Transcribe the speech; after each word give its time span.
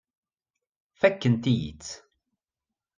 Fakkent-iyi-tt. 0.99 1.91